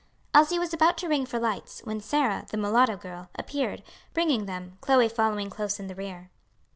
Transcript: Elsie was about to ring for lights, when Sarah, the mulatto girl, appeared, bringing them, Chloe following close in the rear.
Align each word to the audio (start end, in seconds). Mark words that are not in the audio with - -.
Elsie 0.33 0.57
was 0.57 0.73
about 0.73 0.97
to 0.97 1.07
ring 1.07 1.27
for 1.27 1.37
lights, 1.37 1.81
when 1.83 2.01
Sarah, 2.01 2.47
the 2.49 2.57
mulatto 2.57 2.97
girl, 2.97 3.29
appeared, 3.35 3.83
bringing 4.15 4.47
them, 4.47 4.79
Chloe 4.81 5.07
following 5.07 5.51
close 5.51 5.79
in 5.79 5.85
the 5.85 5.93
rear. 5.93 6.31